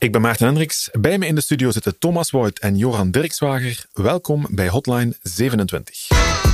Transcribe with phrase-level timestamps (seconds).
[0.00, 0.88] Ik ben Maarten Hendricks.
[0.92, 3.86] Bij me in de studio zitten Thomas Wout en Joran Dirkswager.
[3.92, 6.47] Welkom bij Hotline 27.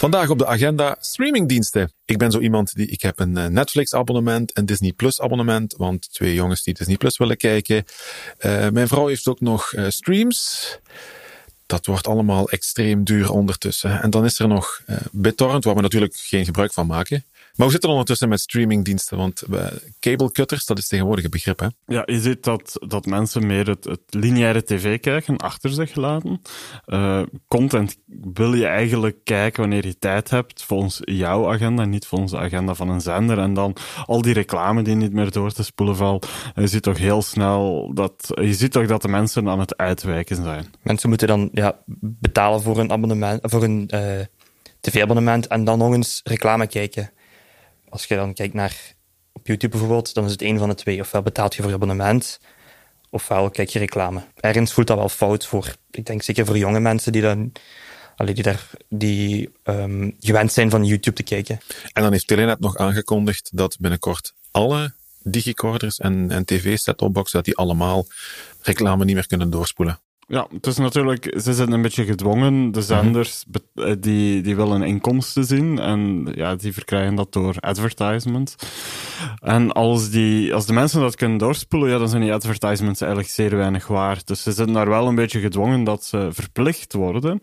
[0.00, 1.92] Vandaag op de agenda streamingdiensten.
[2.04, 5.74] Ik ben zo iemand die, ik heb een eh, Netflix abonnement, een Disney Plus abonnement,
[5.76, 7.84] want twee jongens die Disney Plus willen kijken.
[8.40, 10.78] Uh, mijn vrouw heeft ook nog uh, streams.
[11.66, 14.02] Dat wordt allemaal extreem duur ondertussen.
[14.02, 14.82] En dan is er nog
[15.12, 17.24] BitTorrent, waar we natuurlijk geen gebruik van maken.
[17.56, 19.16] Maar hoe zit het ondertussen met streamingdiensten?
[19.16, 19.66] Want uh,
[20.00, 21.66] cable cutters, dat is tegenwoordig een begrip, hè?
[21.86, 26.40] Ja, je ziet dat, dat mensen meer het, het lineaire tv kijken achter zich laten.
[26.86, 27.96] Uh, content
[28.32, 32.74] wil je eigenlijk kijken wanneer je tijd hebt, volgens jouw agenda, niet volgens de agenda
[32.74, 33.38] van een zender.
[33.38, 33.76] En dan
[34.06, 36.28] al die reclame die niet meer door te spoelen valt.
[36.54, 40.36] Je ziet toch heel snel dat, je ziet toch dat de mensen aan het uitwijken
[40.36, 40.66] zijn.
[40.82, 44.20] Mensen moeten dan ja, betalen voor een abonnement, voor een uh,
[44.80, 47.10] tv-abonnement en dan nog eens reclame kijken
[47.90, 48.94] als je dan kijkt naar
[49.32, 51.00] op YouTube bijvoorbeeld, dan is het een van de twee.
[51.00, 52.40] Ofwel betaalt je voor abonnement,
[53.10, 54.22] ofwel kijk je reclame.
[54.40, 57.52] Ergens voelt dat wel fout voor, ik denk zeker voor jonge mensen die dan
[58.26, 61.60] die, daar, die um, gewend zijn van YouTube te kijken.
[61.92, 67.56] En dan heeft Telenet nog aangekondigd dat binnenkort alle digicorders en, en tv-set-topboxen, dat die
[67.56, 68.06] allemaal
[68.60, 70.00] reclame niet meer kunnen doorspoelen.
[70.30, 72.72] Ja, het is natuurlijk, ze zijn een beetje gedwongen.
[72.72, 72.86] De mhm.
[72.88, 78.56] zenders eh, die, die willen inkomsten zien en ja, die verkrijgen dat door advertisement.
[79.40, 83.32] En als, die, als de mensen dat kunnen doorspoelen, ja, dan zijn die advertisements eigenlijk
[83.32, 84.26] zeer weinig waard.
[84.26, 87.38] Dus ze zijn daar wel een beetje gedwongen dat ze verplicht worden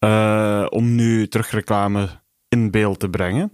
[0.00, 2.08] uh, om nu terugreclame
[2.52, 3.52] in beeld te brengen.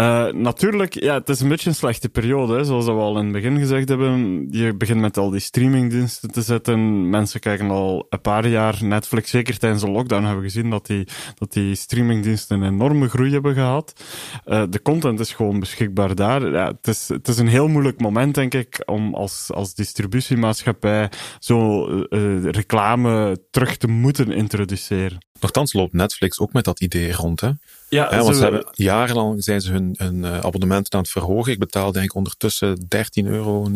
[0.00, 3.24] Uh, natuurlijk, ja, het is een beetje een slechte periode, hè, zoals we al in
[3.24, 4.46] het begin gezegd hebben.
[4.50, 7.10] Je begint met al die streamingdiensten te zetten.
[7.10, 9.30] Mensen kijken al een paar jaar Netflix.
[9.30, 13.32] Zeker tijdens de lockdown hebben we gezien dat die, dat die streamingdiensten een enorme groei
[13.32, 14.04] hebben gehad.
[14.46, 16.50] Uh, de content is gewoon beschikbaar daar.
[16.50, 21.10] Ja, het, is, het is een heel moeilijk moment, denk ik, om als, als distributiemaatschappij
[21.38, 25.18] zo uh, reclame terug te moeten introduceren.
[25.40, 27.50] Nochtans loopt Netflix ook met dat idee rond, hè?
[27.88, 31.52] Ja, want ze hebben, jarenlang zijn ze hun, hun uh, abonnementen aan het verhogen.
[31.52, 33.68] Ik betaal denk ik ondertussen 13,49 euro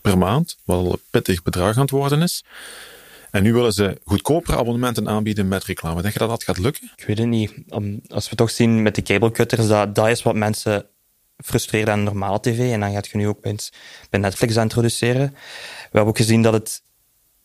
[0.00, 2.44] per maand, wat al een pittig bedrag aan het worden is.
[3.30, 6.02] En nu willen ze goedkopere abonnementen aanbieden met reclame.
[6.02, 6.90] Denk je dat dat gaat lukken?
[6.96, 7.52] Ik weet het niet.
[8.08, 10.86] Als we toch zien met de cablecutters, dat, dat is wat mensen
[11.36, 12.72] frustreren aan normale tv.
[12.72, 13.56] En dan gaat je nu ook bij,
[14.10, 15.30] bij Netflix introduceren.
[15.30, 15.38] We
[15.82, 16.82] hebben ook gezien dat het,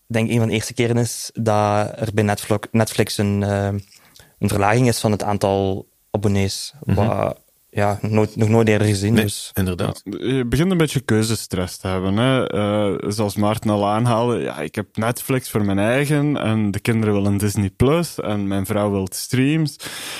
[0.07, 3.41] denk ik, een van de eerste keren is dat er bij Netflix, Netflix een...
[3.41, 3.69] Uh,
[4.43, 6.73] een verlaging is van het aantal abonnees.
[6.83, 7.33] Mm -hmm
[7.73, 9.13] ja, nooit, nog nooit eerder gezien.
[9.13, 9.51] Nee, dus.
[9.53, 10.01] inderdaad.
[10.03, 12.17] je begint een beetje keuzestress te hebben.
[12.17, 12.55] Hè?
[12.55, 17.13] Uh, zoals Maarten al aanhaalde, ja, ik heb Netflix voor mijn eigen en de kinderen
[17.13, 19.75] willen Disney Plus en mijn vrouw wil streams.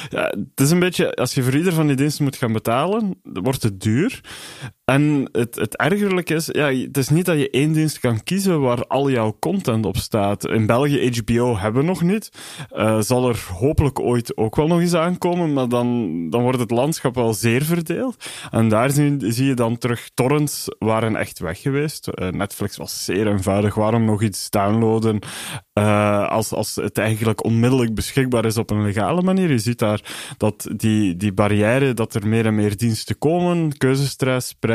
[0.09, 3.19] Ja, het is een beetje, als je voor ieder van die diensten moet gaan betalen,
[3.23, 4.21] wordt het duur.
[4.85, 8.61] En het, het ergerlijke is, ja, het is niet dat je één dienst kan kiezen
[8.61, 10.47] waar al jouw content op staat.
[10.47, 12.29] In België HBO hebben we nog niet.
[12.71, 16.71] Uh, zal er hopelijk ooit ook wel nog eens aankomen, maar dan, dan wordt het
[16.71, 18.25] landschap wel zeer verdeeld.
[18.51, 22.09] En daar zie, je dan terug, torrents waren echt weg geweest.
[22.13, 23.75] Uh, Netflix was zeer eenvoudig.
[23.75, 25.19] Waarom nog iets downloaden
[25.73, 29.49] uh, als, als het eigenlijk onmiddellijk beschikbaar is op een legale manier?
[29.49, 30.01] Je ziet daar
[30.37, 34.71] dat die, die barrière, dat er meer en meer diensten komen, keuzestress, prijs.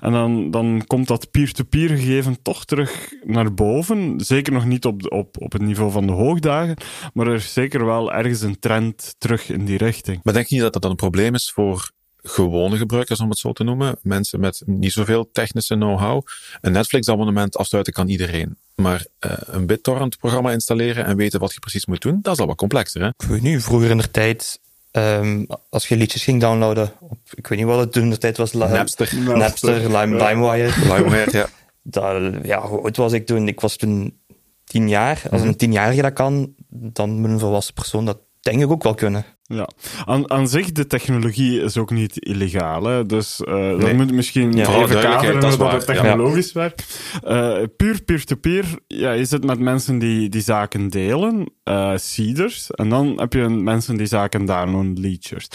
[0.00, 4.20] En dan, dan komt dat peer-to-peer -peer gegeven toch terug naar boven.
[4.20, 6.76] Zeker nog niet op, op, op het niveau van de hoogdagen,
[7.12, 10.20] maar er is zeker wel ergens een trend terug in die richting.
[10.22, 11.90] Maar denk je niet dat dat dan een probleem is voor
[12.28, 13.98] gewone gebruikers, om het zo te noemen.
[14.02, 16.26] Mensen met niet zoveel technische know-how.
[16.60, 18.56] Een Netflix-abonnement afsluiten kan iedereen.
[18.74, 22.46] Maar uh, een BitTorrent-programma installeren en weten wat je precies moet doen, dat is al
[22.46, 23.00] wat complexer.
[23.00, 23.08] Hè?
[23.08, 24.60] Ik weet niet, vroeger in de tijd,
[24.96, 28.36] um, als je liedjes ging downloaden, op, ik weet niet wat het toen de tijd
[28.36, 28.52] was.
[28.52, 29.14] Napster.
[29.36, 30.94] Napster, Lime, LimeWire.
[30.94, 31.46] LimeWire, ja.
[31.88, 33.48] Dat, ja, hoe oud was ik toen?
[33.48, 34.20] Ik was toen
[34.64, 35.22] tien jaar.
[35.30, 35.56] Als een mhm.
[35.56, 39.24] tienjarige dat kan, dan moet een volwassen persoon dat denk ik ook wel kunnen.
[39.48, 39.68] Ja,
[40.04, 42.84] aan, aan zich, de technologie is ook niet illegaal.
[42.84, 43.06] Hè?
[43.06, 43.76] Dus uh, nee.
[43.76, 46.60] dat moet misschien ja, even kaderen dat, dat het technologisch ja.
[46.60, 47.00] werkt.
[47.24, 52.88] Uh, puur peer-to-peer, ja, je zit met mensen die, die zaken delen, uh, seeders, en
[52.88, 55.48] dan heb je mensen die zaken downloaden, leechers.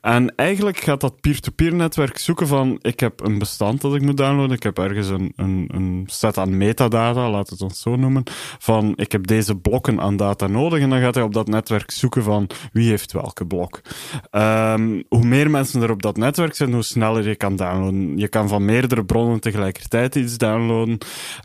[0.00, 4.16] En eigenlijk gaat dat peer-to-peer netwerk zoeken van, ik heb een bestand dat ik moet
[4.16, 8.22] downloaden, ik heb ergens een, een, een set aan metadata, laat het ons zo noemen,
[8.58, 11.90] van ik heb deze blokken aan data nodig, en dan gaat hij op dat netwerk
[11.90, 13.80] zoeken van wie heeft wel welke blok.
[14.30, 18.18] Ehm, hoe meer mensen er op dat netwerk zijn, hoe sneller je kan downloaden.
[18.18, 20.98] Je kan van meerdere bronnen tegelijkertijd iets downloaden.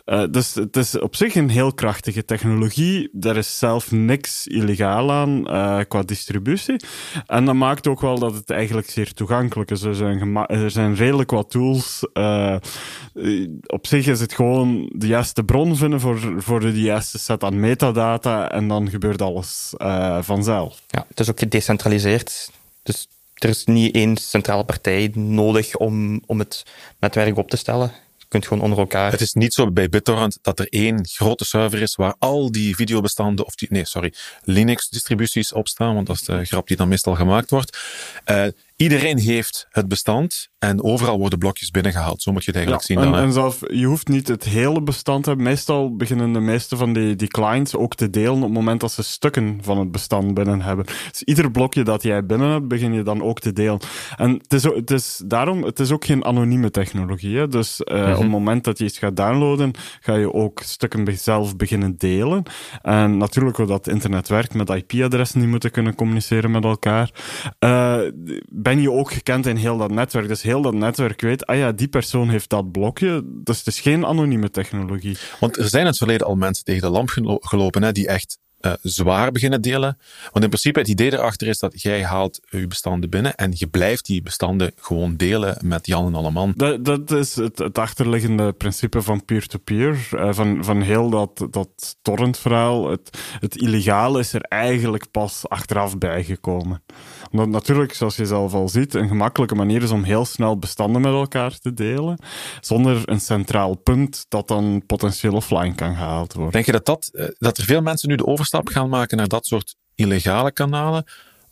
[0.06, 3.10] Uh, dus het is op zich een heel krachtige technologie.
[3.22, 6.76] Er is zelf niks illegaal aan uh, qua distributie.
[7.26, 9.82] En dat maakt ook wel dat het eigenlijk zeer toegankelijk is.
[9.82, 12.08] Er zijn, er zijn redelijk wat tools.
[12.14, 12.56] Uh,
[13.66, 17.60] op zich is het gewoon de juiste bron vinden voor, voor de juiste set aan
[17.60, 19.74] metadata en dan gebeurt alles
[20.20, 20.82] vanzelf.
[20.88, 21.69] Ja, het is ook gedecentraliseerd.
[22.84, 26.64] Dus er is niet één centrale partij nodig om, om het
[27.00, 27.92] netwerk op te stellen
[28.30, 29.12] kunt gewoon onder elkaar.
[29.12, 32.76] Het is niet zo bij BitTorrent dat er één grote server is waar al die
[32.76, 34.14] videobestanden, of die, nee, sorry,
[34.44, 37.78] Linux-distributies op staan, want dat is de grap die dan meestal gemaakt wordt.
[38.26, 38.46] Uh,
[38.76, 42.22] iedereen heeft het bestand en overal worden blokjes binnengehaald.
[42.22, 42.98] Zo moet je het eigenlijk zien.
[42.98, 45.48] En, dan, en zelf, je hoeft niet het hele bestand te hebben.
[45.48, 48.92] Meestal beginnen de meeste van die, die clients ook te delen op het moment dat
[48.92, 50.86] ze stukken van het bestand binnen hebben.
[50.86, 53.80] Dus ieder blokje dat jij binnen hebt, begin je dan ook te delen.
[54.18, 57.38] En het is, het is daarom, het is ook geen anonieme technologie.
[57.38, 57.48] Hè?
[57.48, 61.56] Dus uh, op het moment dat je iets gaat downloaden, ga je ook stukken zelf
[61.56, 62.44] beginnen delen.
[62.82, 67.12] En natuurlijk, hoe dat internet werkt met IP-adressen die moeten kunnen communiceren met elkaar.
[67.60, 67.98] Uh,
[68.50, 70.28] ben je ook gekend in heel dat netwerk.
[70.28, 73.24] Dus heel dat netwerk weet, ah ja, die persoon heeft dat blokje.
[73.26, 75.18] Dus het is geen anonieme technologie.
[75.40, 77.10] Want er zijn in het verleden al mensen tegen de lamp
[77.42, 79.98] gelopen, hè, die echt uh, zwaar beginnen delen.
[80.32, 83.68] Want in principe het idee erachter is dat jij haalt je bestanden binnen en je
[83.68, 86.54] blijft die bestanden gewoon delen met Jan en Alleman.
[86.56, 90.08] Dat, dat is het, het achterliggende principe van peer-to-peer.
[90.10, 92.90] -peer, uh, van, van heel dat, dat torrentverhaal.
[92.90, 96.84] Het, het illegale is er eigenlijk pas achteraf bijgekomen.
[97.32, 101.02] Omdat natuurlijk, zoals je zelf al ziet, een gemakkelijke manier is om heel snel bestanden
[101.02, 102.20] met elkaar te delen.
[102.60, 106.52] Zonder een centraal punt dat dan potentieel offline kan gehaald worden.
[106.52, 109.18] Denk je dat, dat, uh, dat er veel mensen nu de overstap overstap gaan maken
[109.18, 111.04] naar dat soort illegale kanalen,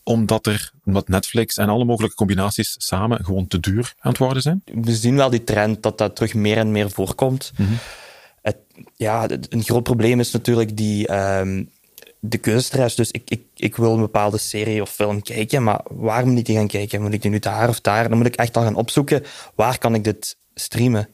[0.03, 4.41] omdat er omdat Netflix en alle mogelijke combinaties samen gewoon te duur aan het worden
[4.41, 4.61] zijn?
[4.65, 7.51] We zien wel die trend dat dat terug meer en meer voorkomt.
[7.57, 7.77] Mm -hmm.
[8.41, 8.57] het,
[8.95, 11.69] ja, een groot probleem is natuurlijk die, um,
[12.29, 12.95] de keuzestress.
[12.95, 16.45] Dus ik, ik, ik wil een bepaalde serie of film kijken, maar waar moet ik
[16.45, 17.01] die gaan kijken?
[17.01, 18.09] Moet ik die nu daar of daar?
[18.09, 19.23] Dan moet ik echt al gaan opzoeken,
[19.55, 21.09] waar kan ik dit streamen?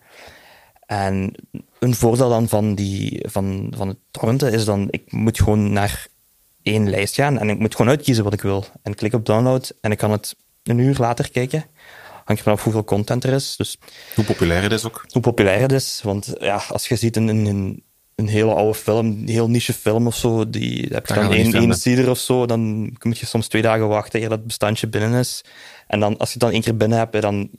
[0.86, 1.34] En
[1.80, 6.08] een voordeel dan van, die, van, van het torrenten is dan, ik moet gewoon naar
[6.62, 8.66] één lijst gaan en ik moet gewoon uitkiezen wat ik wil.
[8.82, 11.66] En ik klik op download en ik kan het een uur later kijken.
[12.24, 13.56] Hangt vanaf hoeveel content er is.
[13.56, 13.78] Dus
[14.16, 15.06] hoe populair het is ook.
[15.12, 16.02] Hoe populair het is.
[16.04, 17.84] Want ja, als je ziet een, een,
[18.16, 21.54] een hele oude film, een heel niche film of zo, die heb je dan één,
[21.54, 25.20] één cider of zo, dan moet je soms twee dagen wachten eer dat bestandje binnen
[25.20, 25.44] is.
[25.88, 27.50] En dan, als je het dan één keer binnen hebt, dan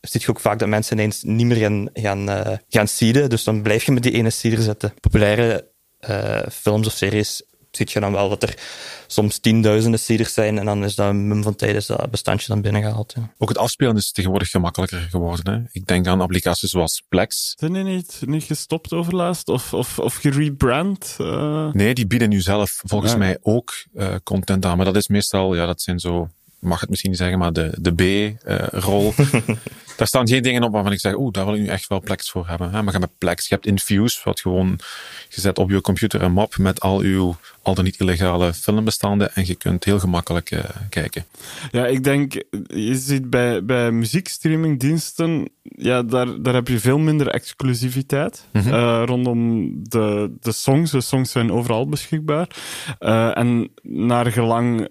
[0.00, 3.30] zie je ook vaak dat mensen ineens niet meer gaan, gaan, uh, gaan seeden.
[3.30, 4.94] Dus dan blijf je met die ene seeder zitten.
[5.00, 5.70] Populaire
[6.08, 7.42] uh, films of series
[7.76, 8.54] zie je dan wel dat er
[9.06, 12.48] soms tienduizenden seeders zijn en dan is dat een mum van tijd is dat bestandje
[12.48, 13.12] dan binnengehaald.
[13.16, 13.32] Ja.
[13.38, 15.54] Ook het afspelen is tegenwoordig gemakkelijker geworden.
[15.54, 15.60] Hè?
[15.72, 17.54] Ik denk aan applicaties zoals Plex.
[17.56, 21.16] Zijn die niet, niet gestopt overlaatst of, of, of gerebrand?
[21.20, 21.72] Uh...
[21.72, 23.18] Nee, die bieden nu zelf volgens ja.
[23.18, 24.76] mij ook uh, content aan.
[24.76, 26.28] Maar dat is meestal, ja, dat zijn zo
[26.62, 29.12] mag het misschien niet zeggen, maar de, de B-rol.
[29.96, 32.00] daar staan geen dingen op waarvan ik zeg, oeh, daar wil ik nu echt wel
[32.00, 32.70] Plex voor hebben.
[32.70, 32.82] Hè?
[32.82, 34.78] Maar je hebt Plex, je hebt Infuse, wat gewoon
[35.28, 39.46] gezet op je computer een map met al uw al dan niet illegale filmbestanden en
[39.46, 41.24] je kunt heel gemakkelijk uh, kijken.
[41.70, 42.32] Ja, ik denk,
[42.66, 48.72] je ziet bij, bij muziekstreamingdiensten, ja, daar, daar heb je veel minder exclusiviteit mm -hmm.
[48.72, 50.90] uh, rondom de, de songs.
[50.90, 52.48] De songs zijn overal beschikbaar.
[53.00, 54.88] Uh, en naar gelang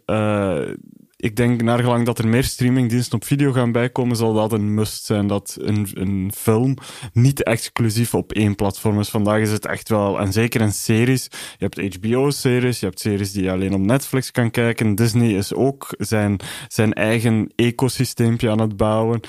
[1.22, 4.74] ik denk, naar gelang dat er meer streamingdiensten op video gaan bijkomen, zal dat een
[4.74, 5.28] must zijn.
[5.28, 6.78] Dat een, een film
[7.14, 9.10] niet exclusief op één platform is.
[9.10, 11.28] Vandaag is het echt wel, en zeker in series.
[11.58, 14.96] Je hebt HBO-series, je hebt series die je alleen op Netflix kan kijken.
[14.96, 19.20] Disney is ook zijn, zijn eigen ecosysteempje aan het bouwen.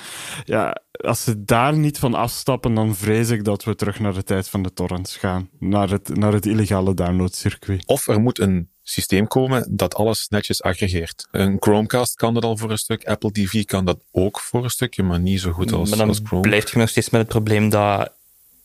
[0.43, 4.23] Ja, als ze daar niet van afstappen, dan vrees ik dat we terug naar de
[4.23, 5.49] tijd van de torrents gaan.
[5.59, 7.85] Naar het, naar het illegale downloadcircuit.
[7.85, 11.27] Of er moet een systeem komen dat alles netjes aggregeert.
[11.31, 14.69] Een Chromecast kan dat al voor een stuk, Apple TV kan dat ook voor een
[14.69, 16.41] stukje, maar niet zo goed als, maar dan als Chrome.
[16.41, 18.11] blijft je nog steeds met het probleem dat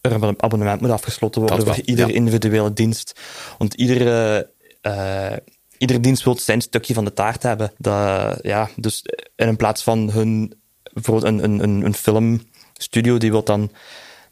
[0.01, 2.15] er een abonnement moet afgesloten worden voor iedere ja.
[2.15, 3.21] individuele dienst.
[3.59, 4.51] Want iedere,
[4.83, 5.37] uh,
[5.79, 7.73] iedere dienst wil zijn stukje van de taart hebben.
[7.79, 9.03] Dat, ja, dus
[9.37, 10.55] in plaats van hun,
[11.03, 13.71] bijvoorbeeld een, een, een, filmstudio, die wil dan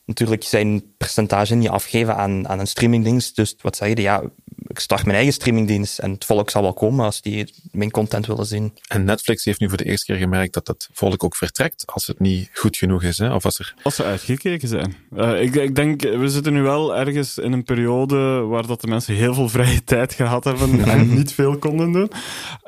[0.04, 3.36] natuurlijk zijn percentage niet afgeven aan, aan een streamingdienst.
[3.36, 4.00] Dus wat zeg je?
[4.00, 4.22] Ja,
[4.66, 8.26] ik start mijn eigen streamingdienst en het volk zal wel komen als die mijn content
[8.26, 8.72] willen zien.
[8.88, 12.06] En Netflix heeft nu voor de eerste keer gemerkt dat het volk ook vertrekt als
[12.06, 13.18] het niet goed genoeg is.
[13.18, 13.34] Hè?
[13.34, 13.74] Of als, er...
[13.82, 14.96] als ze uitgekeken zijn.
[15.16, 18.86] Uh, ik, ik denk, we zitten nu wel ergens in een periode waar dat de
[18.86, 22.10] mensen heel veel vrije tijd gehad hebben en niet veel konden doen.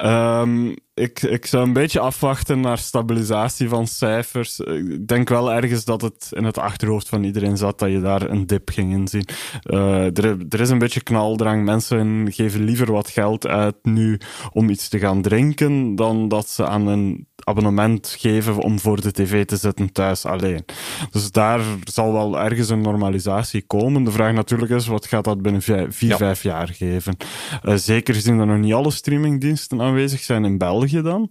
[0.07, 4.61] Um, ik, ik zou een beetje afwachten naar stabilisatie van cijfers.
[4.61, 8.31] Ik denk wel ergens dat het in het achterhoofd van iedereen zat dat je daar
[8.31, 9.29] een dip ging inzien.
[9.65, 11.65] Uh, er, er is een beetje knaldrang.
[11.65, 11.88] Mensen
[12.29, 14.21] geven liever wat geld uit nu
[14.53, 19.13] om iets te gaan drinken dan dat ze aan een abonnement geven om voor de
[19.13, 20.65] tv te zitten thuis alleen.
[21.11, 24.05] Dus daar zal wel ergens een normalisatie komen.
[24.05, 27.17] De vraag natuurlijk is, wat gaat dat binnen vier, vijf jaar geven?
[27.63, 31.31] Uh, zeker gezien dat nog niet alle streamingdiensten aanwezig zijn in België dan.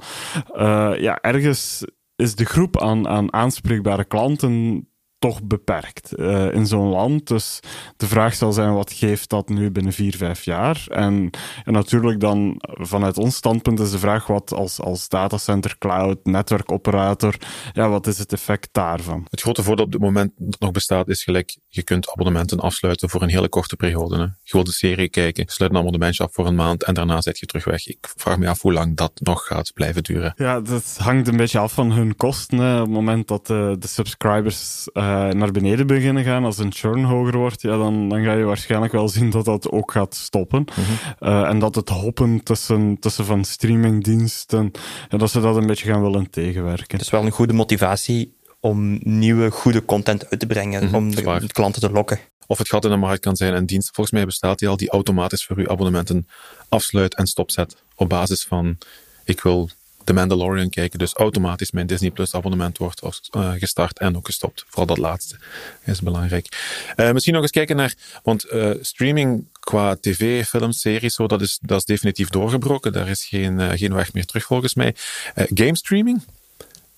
[0.55, 1.85] Uh, ja, ergens
[2.15, 4.87] is de groep aan, aan aanspreekbare klanten
[5.19, 7.27] toch beperkt uh, in zo'n land.
[7.27, 7.59] Dus
[7.97, 10.85] de vraag zal zijn, wat geeft dat nu binnen vier, vijf jaar?
[10.89, 11.29] En,
[11.63, 17.35] en natuurlijk dan vanuit ons standpunt is de vraag wat als, als datacenter, cloud, netwerkoperator,
[17.73, 19.25] ja, wat is het effect daarvan?
[19.29, 23.09] Het grote voordeel op dit moment dat nog bestaat is gelijk, je kunt abonnementen afsluiten
[23.09, 24.15] voor een hele korte periode.
[24.15, 24.21] Hè.
[24.21, 27.39] Je wilt een serie kijken, sluit een abonnementje af voor een maand en daarna zet
[27.39, 27.87] je terug weg.
[27.87, 30.33] Ik vraag me af hoe lang dat nog gaat blijven duren.
[30.35, 32.57] Ja, dat hangt een beetje af van hun kosten.
[32.57, 32.75] Hè.
[32.75, 37.03] Op het moment dat de, de subscribers uh, naar beneden beginnen gaan, als een churn
[37.03, 40.59] hoger wordt, ja, dan, dan ga je waarschijnlijk wel zien dat dat ook gaat stoppen.
[40.59, 41.29] Mm -hmm.
[41.29, 44.71] uh, en dat het hoppen tussen, tussen van streamingdiensten,
[45.09, 46.97] ja, dat ze dat een beetje gaan willen tegenwerken.
[46.97, 50.95] Het is wel een goede motivatie om nieuwe, goede content uit te brengen, mm -hmm,
[50.95, 52.19] om de, de, klanten te lokken.
[52.47, 54.77] Of het gat in de markt kan zijn een dienst, volgens mij bestaat die al,
[54.77, 56.27] die automatisch voor uw abonnementen
[56.69, 58.77] afsluit en stopzet op basis van
[59.23, 59.69] ik wil
[60.07, 60.99] The Mandalorian kijken.
[60.99, 63.01] Dus automatisch mijn Disney Plus abonnement wordt
[63.35, 64.65] uh, gestart en ook gestopt.
[64.67, 65.37] Vooral dat laatste
[65.83, 66.47] is belangrijk.
[66.95, 71.41] Uh, misschien nog eens kijken naar, want uh, streaming qua tv, films, series, zo, dat,
[71.41, 72.93] is, dat is definitief doorgebroken.
[72.93, 74.95] Daar is geen, geen weg meer terug volgens mij.
[75.35, 76.23] game streaming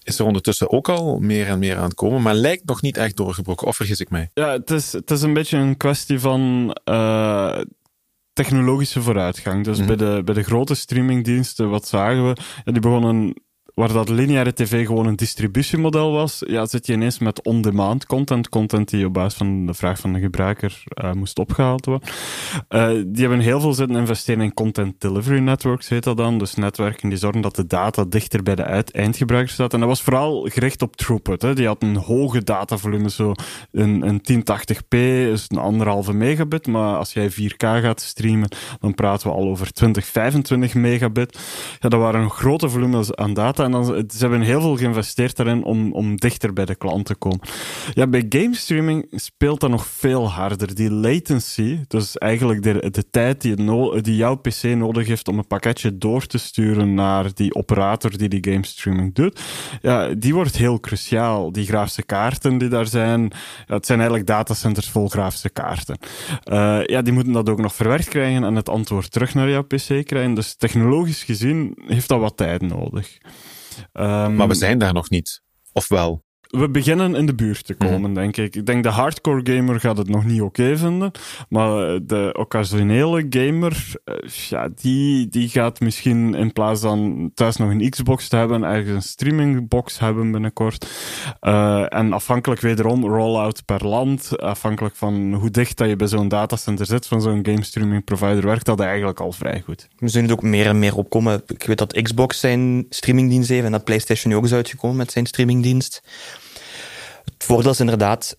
[0.03, 2.97] is er ondertussen ook al meer en meer aan het komen, maar lijkt nog niet
[2.97, 3.67] echt doorgebroken.
[3.67, 4.29] Of vergis ik mij?
[4.33, 6.75] Ja, het is, het is een beetje een kwestie van
[8.43, 9.63] technologische vooruitgang.
[9.63, 9.97] Dus mm -hmm.
[9.97, 12.41] bij, de, bij de grote streamingdiensten, wat zagen we?
[12.63, 13.33] Ja, die begonnen
[13.79, 18.49] waar dat lineaire tv gewoon een distributiemodel was, ja, zit je ineens met on-demand content,
[18.49, 22.09] content die op basis van de vraag van de gebruiker uh, moest opgehaald worden.
[22.69, 26.37] Uh, die hebben heel veel zitten investeren in content delivery networks, heet dat dan.
[26.37, 29.73] Dus netwerken die zorgen dat de data dichter bij de eindgebruiker staat.
[29.73, 31.41] En dat was vooral gericht op throughput.
[31.41, 31.55] Hè.
[31.55, 33.33] Die had een hoge datavolume, zo
[33.71, 34.97] een, een 1080p
[35.31, 39.73] is een anderhalve megabit, maar als jij 4K gaat streamen, dan praten we al over
[39.73, 41.39] 20, 25 megabit.
[41.79, 45.63] Ja, dat waren grote volumes aan data en dan, ze hebben heel veel geïnvesteerd daarin
[45.63, 47.39] om, om dichter bij de klant te komen.
[47.93, 50.75] Ja, bij game streaming speelt dat nog veel harder.
[50.75, 55.97] Die latency, dus eigenlijk de, de tijd die, jouw PC nodig heeft om een pakketje
[55.97, 59.41] door te sturen naar die operator die die game streaming doet,
[59.81, 61.51] ja, die wordt heel cruciaal.
[61.51, 63.21] Die grafische kaarten die daar zijn,
[63.67, 65.97] ja, het zijn eigenlijk datacenters vol grafische kaarten.
[66.51, 69.63] Uh, ja, die moeten dat ook nog verwerkt krijgen en het antwoord terug naar jouw
[69.63, 70.33] PC krijgen.
[70.33, 73.17] Dus technologisch gezien heeft dat wat tijd nodig.
[73.93, 75.41] Um, maar we zijn daar nog niet.
[75.73, 76.23] Of wel?
[76.49, 78.13] We beginnen in de buurt te komen, mm.
[78.13, 78.55] denk ik.
[78.55, 81.11] Ik denk de hardcore gamer gaat het nog niet oké okay vinden.
[81.49, 83.93] Maar de occasionele gamer,
[84.49, 88.89] ja, die, die gaat misschien in plaats van thuis nog een Xbox te hebben, ergens
[88.89, 90.87] een streamingbox hebben binnenkort.
[91.41, 96.27] Uh, en afhankelijk wederom, rollout per land, afhankelijk van hoe dicht dat je bij zo'n
[96.27, 99.87] datacenter zit van zo'n game streaming provider, werkt dat eigenlijk al vrij goed.
[99.97, 101.41] We zien het ook meer en meer opkomen.
[101.47, 105.25] Ik weet dat Xbox zijn streamingdienst heeft en dat PlayStation ook is uitgekomen met zijn
[105.25, 106.01] streamingdienst.
[107.33, 108.37] Het voordeel is inderdaad,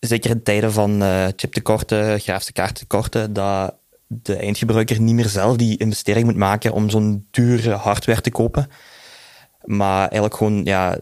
[0.00, 3.74] zeker in tijden van uh, chiptekorten, grafische kaarttekorten, dat
[4.06, 8.70] de eindgebruiker niet meer zelf die investering moet maken om zo'n dure hardware te kopen.
[9.64, 10.98] Maar eigenlijk gewoon ja,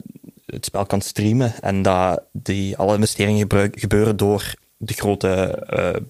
[0.47, 6.07] het spel kan streamen en dat die, alle investeringen gebeuren door de grote uh,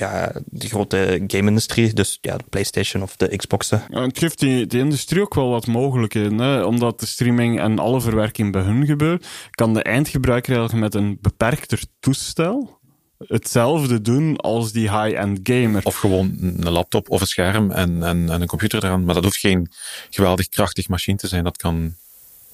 [0.00, 3.82] ja, de grote game-industrie, dus ja, de PlayStation of de Xboxen.
[3.88, 6.38] Ja, het geeft die, die industrie ook wel wat mogelijkheden.
[6.38, 6.62] Hè?
[6.62, 11.18] Omdat de streaming en alle verwerking bij hun gebeurt, kan de eindgebruiker eigenlijk met een
[11.20, 12.78] beperkter toestel
[13.26, 15.84] hetzelfde doen als die high-end gamer.
[15.84, 19.04] Of gewoon een laptop of een scherm en, en, en een computer eraan.
[19.04, 19.70] Maar dat hoeft geen
[20.10, 21.44] geweldig krachtig machine te zijn.
[21.44, 21.94] Dat kan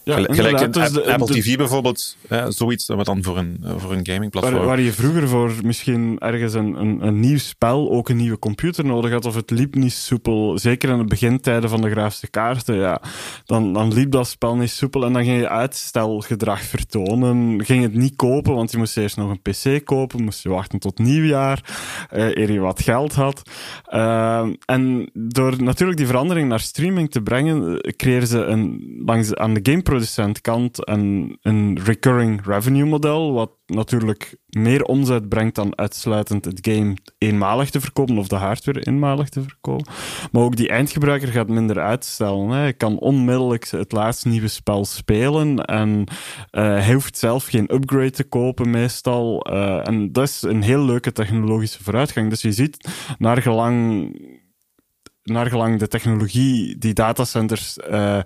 [0.06, 3.92] ja, gelijk in dus de, Apple TV bijvoorbeeld, ja, zoiets wat dan voor een, voor
[3.92, 4.56] een gamingplatform.
[4.56, 8.38] Waar, waar, je vroeger voor misschien ergens een, een, een, nieuw spel ook een nieuwe
[8.38, 12.30] computer nodig had, of het liep niet soepel, zeker in de begintijden van de grafische
[12.30, 13.00] kaarten, ja,
[13.44, 17.64] dan, dan liep dat spel niet soepel en dan ging je uitstelgedrag vertonen.
[17.64, 20.78] Ging het niet kopen, want je moest eerst nog een PC kopen, moest je wachten
[20.78, 21.60] tot nieuwjaar,
[22.14, 23.42] uh, eer je wat geld had.
[23.94, 29.54] Uh, en door natuurlijk die verandering naar streaming te brengen, creëren ze een, langs, aan
[29.54, 36.45] de game producent en een recurring revenue model, wat natuurlijk meer omzet brengt dan uitsluitend
[36.45, 39.93] het game eenmalig te verkopen of de hardware eenmalig te verkopen.
[40.33, 42.49] Maar ook die eindgebruiker gaat minder uitstellen.
[42.49, 46.05] Hij kan onmiddellijk het laatste nieuwe spel spelen en uh,
[46.62, 49.53] hij hoeft zelf geen upgrade te kopen meestal.
[49.53, 52.31] Uh, en dat is een heel leuke technologische vooruitgang.
[52.31, 52.88] Dus je ziet,
[53.19, 58.21] naar gelang de technologie die datacenters uh,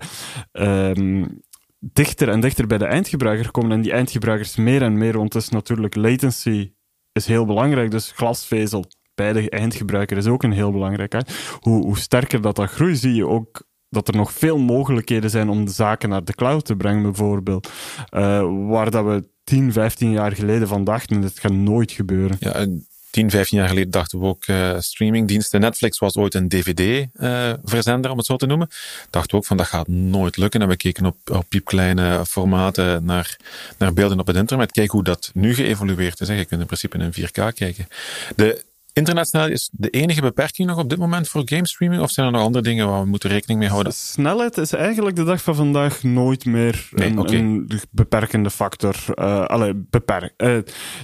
[0.51, 1.41] um,
[1.81, 5.49] dichter en dichter bij de eindgebruiker komen en die eindgebruikers meer en meer, want is
[5.49, 6.73] natuurlijk latency
[7.11, 8.85] is heel belangrijk, dus glasvezel
[9.15, 11.13] bij de eindgebruiker is ook een heel belangrijk.
[11.59, 15.49] Hoe, hoe sterker dat dat groeit, zie je ook dat er nog veel mogelijkheden zijn
[15.49, 17.71] om de zaken naar de cloud te brengen, bijvoorbeeld.
[18.15, 22.37] Uh, waar dat we 10, 15 jaar geleden van dachten, dat gaat nooit gebeuren.
[22.39, 22.67] Ja,
[23.11, 25.59] 10, 15 jaar geleden dachten we ook uh, streamingdiensten.
[25.59, 28.67] Netflix was ooit een DVD-verzender, uh, om het zo te noemen.
[29.09, 30.61] Dachten we ook van dat gaat nooit lukken.
[30.61, 33.37] En we keken op, op piepkleine formaten naar,
[33.77, 34.71] naar beelden op het internet.
[34.71, 36.27] Kijk hoe dat nu geëvolueerd is.
[36.27, 37.87] Je kunt in principe in 4K kijken.
[38.35, 42.01] De Internetsnelheid is de enige beperking nog op dit moment voor gamestreaming?
[42.01, 43.93] Of zijn er nog andere dingen waar we moeten rekening mee houden?
[43.93, 47.35] Snelheid is eigenlijk de dag van vandaag nooit meer nee, een, okay.
[47.35, 48.95] een, beperkende factor.
[49.15, 50.33] Uh, allee, beperk.
[50.37, 50.57] Uh,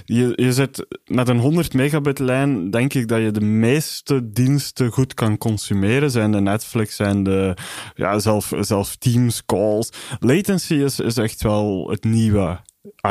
[0.04, 4.90] je, je zit met een 100 megabit lijn, denk ik dat je de meeste diensten
[4.90, 6.10] goed kan consumeren.
[6.10, 7.56] Zijn de Netflix, zijn de,
[7.94, 9.90] ja, zelf, zelf Teams, calls.
[10.18, 12.60] Latency is, is echt wel het nieuwe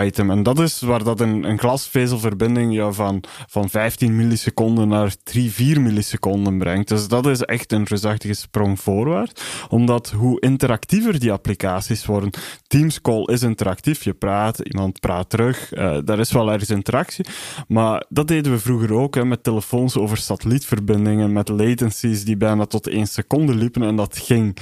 [0.03, 0.31] item.
[0.31, 5.81] En dat is waar dat een, glasvezelverbinding jou van, van 15 milliseconden naar 3, 4
[5.81, 6.88] milliseconden brengt.
[6.88, 9.65] Dus dat is echt een reusachtige sprong voorwaarts.
[9.69, 12.29] Omdat hoe interactiever die applicaties worden.
[12.67, 14.03] Teams call is interactief.
[14.03, 15.74] Je praat, iemand praat terug.
[15.74, 17.25] Uh, daar is wel ergens interactie.
[17.67, 22.65] Maar dat deden we vroeger ook hè, met telefoons over satellietverbindingen, met latencies die bijna
[22.65, 24.57] tot 1 seconde liepen en dat ging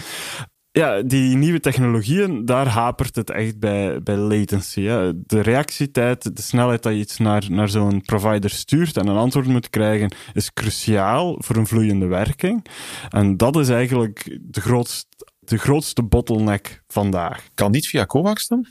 [0.76, 4.82] ja, die nieuwe technologieën, daar hapert het echt bij, bij latency.
[4.82, 5.26] Hè.
[5.26, 9.48] De reactietijd, de snelheid dat je iets naar, naar zo'n provider stuurt en een antwoord
[9.48, 12.66] moet krijgen, is cruciaal voor een vloeiende werking.
[13.10, 15.06] En dat is eigenlijk de grootste,
[15.40, 17.48] de grootste bottleneck vandaag.
[17.54, 18.68] Kan niet via coax dan?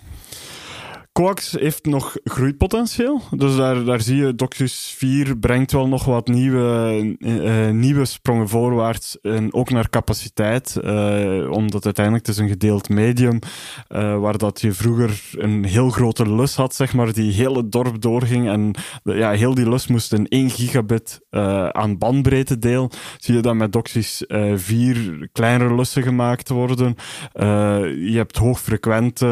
[1.14, 3.20] Coax heeft nog groeipotentieel.
[3.30, 8.48] Dus daar, daar zie je, Docus 4 brengt wel nog wat nieuwe, uh, nieuwe sprongen
[8.48, 9.20] voorwaarts.
[9.20, 10.80] En ook naar capaciteit.
[10.84, 13.38] Uh, omdat uiteindelijk het is een gedeeld medium.
[13.88, 17.72] Uh, waar dat je vroeger een heel grote lus had, zeg maar, die heel het
[17.72, 18.48] dorp doorging.
[18.48, 21.20] En ja, heel die lus moest een 1 gigabit
[21.72, 22.90] aan bandbreedte deel.
[23.18, 26.94] Zie je dat met Docus 4 kleinere lussen gemaakt worden.
[27.32, 29.26] je hebt hoogfrequente,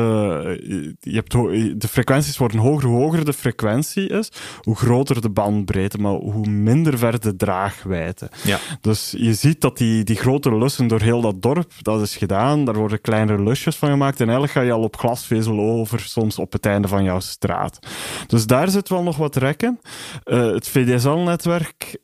[1.00, 1.35] je hebt
[1.76, 2.88] de frequenties worden hoger.
[2.88, 4.28] Hoe hoger de frequentie is,
[4.61, 8.30] hoe groter de bandbreedte, maar hoe minder ver de draagwijte.
[8.44, 8.58] Ja.
[8.80, 12.64] Dus je ziet dat die, die grote lussen door heel dat dorp, dat is gedaan.
[12.64, 14.20] Daar worden kleinere lusjes van gemaakt.
[14.20, 17.78] En eigenlijk ga je al op glasvezel over, soms op het einde van jouw straat.
[18.26, 19.80] Dus daar zit wel nog wat rekken.
[20.24, 21.98] Uh, het VDSL-netwerk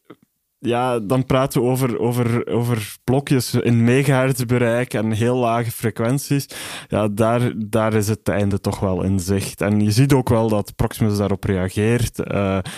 [0.59, 6.47] ja, dan praten we over, over, over blokjes in megahertz bereik en heel lage frequenties.
[6.89, 9.61] Ja, daar, daar is het einde toch wel in zicht.
[9.61, 12.19] En je ziet ook wel dat Proximus daarop reageert.
[12.19, 12.25] Uh,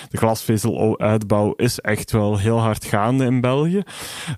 [0.08, 3.82] de glasvezeluitbouw is echt wel heel hard gaande in België.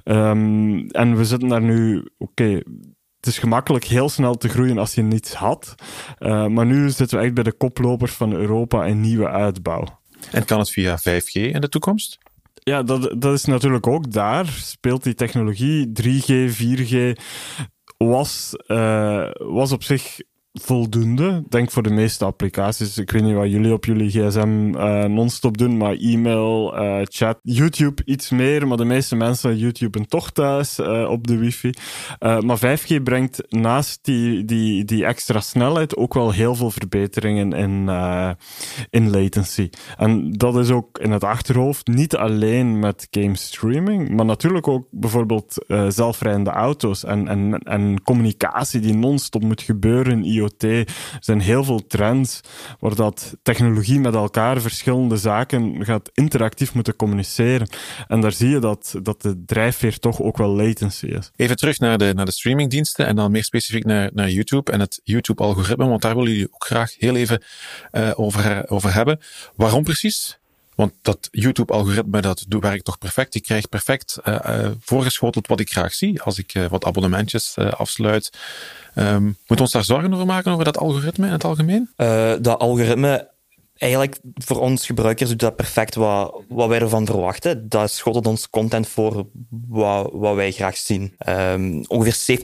[0.04, 2.60] Um, en we zitten daar nu, oké,
[3.16, 5.74] het is gemakkelijk heel snel te groeien als je niets had.
[6.18, 10.00] Uh, maar nu zitten we echt bij de koplopers van Europa in nieuwe uitbouw.
[10.30, 12.18] En kan het via 5G in de toekomst?
[12.64, 14.46] Ja, dat, dat is natuurlijk ook daar.
[14.46, 17.12] Speelt die technologie 3G, 4G.
[17.96, 20.18] Was, uh, was op zich
[20.52, 21.44] voldoende.
[21.48, 22.98] Denk voor de meeste applicaties.
[22.98, 27.38] Ik weet niet wat jullie op jullie gsm uh, non-stop doen, maar e-mail, uh, chat,
[27.42, 31.72] YouTube iets meer, maar de meeste mensen YouTuben toch thuis uh, op de wifi.
[32.18, 37.88] maar 5G brengt naast die, die, die extra snelheid ook wel heel veel verbeteringen in,
[38.90, 39.70] in latency.
[39.96, 44.86] En dat is ook in het achterhoofd, niet alleen met game streaming, maar natuurlijk ook
[44.90, 50.41] bijvoorbeeld zelfrijdende auto's en, en, en communicatie die non-stop moet gebeuren, IoT.
[50.58, 50.86] Er
[51.20, 52.40] zijn heel veel trends
[52.78, 57.68] waar dat technologie met elkaar verschillende zaken gaat interactief moeten communiceren.
[58.08, 61.30] En daar zie je dat, dat de drijfveer toch ook wel latency is.
[61.36, 64.80] Even terug naar de, naar de streamingdiensten en dan meer specifiek naar, naar YouTube en
[64.80, 67.42] het YouTube-algoritme, want daar willen jullie ook graag heel even
[67.92, 69.20] uh, over, over hebben.
[69.56, 70.40] Waarom precies?
[70.74, 73.34] Want dat YouTube-algoritme dat werkt toch perfect.
[73.34, 77.58] Ik krijg perfect uh, uh, voorgeschoteld wat ik graag zie als ik uh, wat abonnementjes
[77.58, 78.30] afsluit.
[78.94, 81.90] Um, moeten we ons daar zorgen over maken over dat algoritme in het algemeen?
[82.40, 83.30] dat algoritme
[83.82, 87.68] eigenlijk voor ons gebruikers doet dat perfect wat, wat wij ervan verwachten.
[87.68, 89.26] Dat schotelt ons content voor
[89.68, 91.14] wat, wat wij graag zien.
[91.28, 92.38] Um, ongeveer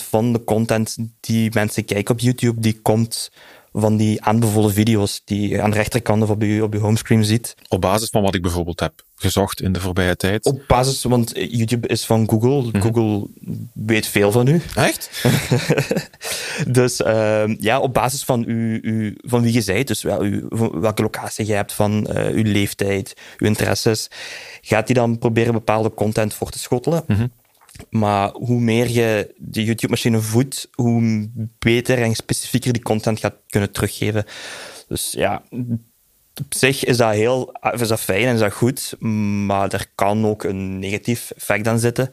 [0.00, 3.30] 70% van de content die mensen kijken op YouTube, die komt
[3.78, 7.24] van die aanbevolen video's die je aan de rechterkant of op je, op je homescreen
[7.24, 7.54] ziet.
[7.68, 10.44] Op basis van wat ik bijvoorbeeld heb gezocht in de voorbije tijd?
[10.44, 12.62] Op basis, want YouTube is van Google.
[12.62, 12.80] Mhm.
[12.80, 13.28] Google
[13.72, 14.62] weet veel van u.
[14.74, 15.24] Echt?
[16.68, 20.46] dus uh, ja, op basis van, u, u, van wie je bent, dus wel, u,
[20.72, 24.10] welke locatie je hebt, van uh, uw leeftijd, uw interesses,
[24.60, 27.04] gaat hij dan proberen bepaalde content voor te schottelen.
[27.06, 27.30] Mm
[27.90, 33.72] maar hoe meer je de YouTube-machine voedt, hoe beter en specifieker die content gaat kunnen
[33.72, 34.24] teruggeven.
[34.88, 35.42] Dus ja,
[36.40, 38.96] op zich is dat heel is dat fijn en is dat goed,
[39.46, 42.10] maar er kan ook een negatief effect aan zitten.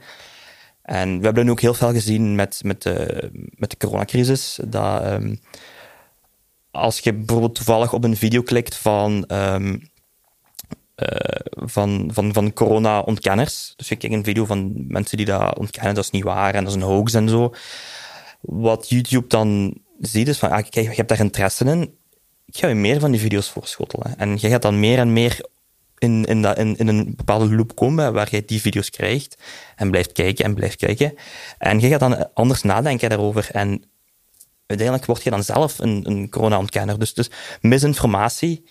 [0.82, 4.60] En we hebben ook heel veel gezien met, met, de, met de coronacrisis.
[4.68, 5.40] Dat um,
[6.72, 9.74] als je bijvoorbeeld toevallig op een video klikt van uh,
[11.56, 13.74] van, van, van corona-ontkenners.
[13.76, 16.64] Dus je kijkt een video van mensen die dat ontkennen, dat is niet waar en
[16.64, 17.54] dat is een hoax en zo.
[18.42, 21.98] Wat YouTube dan ziet is van, ah, kijk, je hebt daar interesse in,
[22.46, 24.18] ik ga je meer van die video's voorschotelen.
[24.18, 25.46] En je gaat dan meer en meer
[25.98, 29.38] in, in, dat, in, in een bepaalde loop komen waar je die video's krijgt
[29.76, 31.14] en blijft kijken en blijft kijken.
[31.58, 33.84] En je gaat dan anders nadenken daarover en
[34.66, 37.00] uiteindelijk word je dan zelf een, een corona-ontkenner.
[37.00, 37.30] Dus, dus
[37.62, 38.66] misinformatie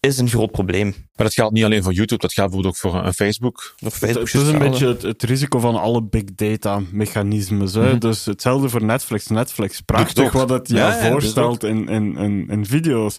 [0.00, 0.86] is een groot probleem.
[0.86, 3.74] Maar dat geldt niet alleen voor YouTube, dat geldt bijvoorbeeld ook voor een Facebook.
[3.76, 7.74] Facebook het, is een beetje het, risico van alle big data mechanismes.
[7.74, 9.26] Mm Dus hetzelfde voor Netflix.
[9.26, 13.18] Netflix, prachtig wat het jou ja, voorstelt in, in, in, in, video's.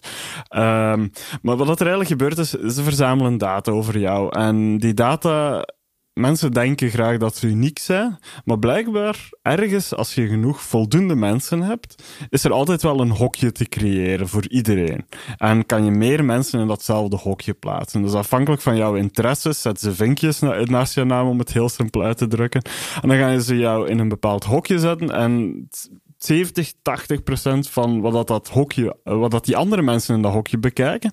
[0.56, 1.12] Um,
[1.42, 4.38] maar wat er eigenlijk gebeurt is, ze verzamelen data over jou.
[4.38, 5.64] En die data
[6.18, 11.62] mensen denken graag dat ze uniek zijn, maar blijkbaar ergens, als je genoeg voldoende mensen
[11.62, 15.06] hebt, is er altijd wel een hokje te creëren voor iedereen.
[15.36, 18.02] En kan je meer mensen in datzelfde hokje plaatsen.
[18.02, 22.02] Dus afhankelijk van jouw interesses, zet ze vinkjes naast je naam om het heel simpel
[22.02, 22.62] uit te drukken.
[23.02, 25.68] En dan gaan ze jou in een bepaald hokje zetten en
[26.18, 30.22] 70, 80 procent van wat dat, dat hokje, eh, wat dat die andere mensen in
[30.22, 31.12] dat hokje bekijken,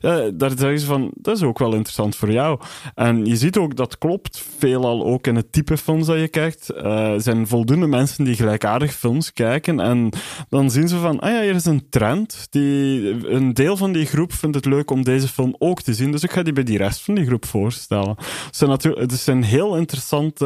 [0.00, 2.60] ja, daar zeggen ze van, dat is ook wel interessant voor jou.
[2.94, 6.72] En je ziet ook, dat klopt veelal ook in het type films dat je kijkt.
[6.76, 10.10] Uh, er zijn voldoende mensen die gelijkaardig films kijken en
[10.48, 12.46] dan zien ze van, ah ja, hier is een trend.
[12.50, 16.12] Die, een deel van die groep vindt het leuk om deze film ook te zien,
[16.12, 18.16] dus ik ga die bij die rest van die groep voorstellen.
[18.18, 20.44] Het zijn, natuurlijk, het zijn heel interessante,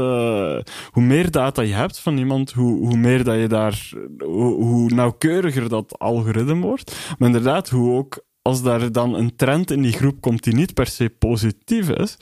[0.90, 5.68] hoe meer data je hebt van iemand, hoe, hoe meer dat je daar hoe, nauwkeuriger
[5.68, 6.96] dat algoritme wordt.
[7.18, 10.74] Maar inderdaad, hoe ook als daar dan een trend in die groep komt die niet
[10.74, 12.16] per se positief is,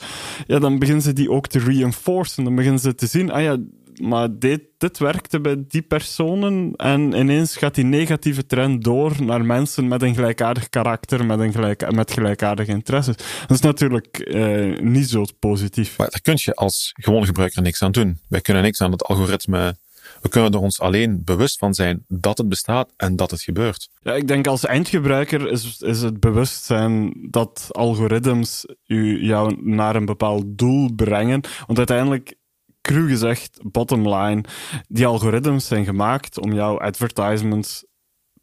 [0.47, 2.45] ja, dan beginnen ze die ook te reinforcen.
[2.45, 3.59] Dan beginnen ze te zien, ah ja,
[4.01, 9.45] maar dit, dit werkte bij die personen en ineens gaat die negatieve trend door naar
[9.45, 13.17] mensen met een gelijkaardig karakter, met, een gelijk, met gelijkaardige interesses.
[13.17, 15.99] Dat is natuurlijk eh, niet zo positief.
[15.99, 18.19] Maar daar kun je als gewone gebruiker niks aan doen.
[18.29, 19.77] Wij kunnen niks aan het algoritme
[20.25, 23.89] we kunnen er ons alleen bewust van zijn dat het bestaat en dat het gebeurt.
[24.01, 30.05] Ja, ik denk als eindgebruiker is, is het bewustzijn dat algoritmes u, jou naar een
[30.05, 31.41] bepaald doel brengen.
[31.67, 32.35] Want uiteindelijk
[32.81, 34.45] cru gezegd, bottom line,
[34.89, 37.85] die algoritmes zijn gemaakt om jouw advertisements